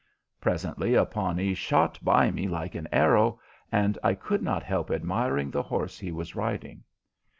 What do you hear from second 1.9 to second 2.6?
by me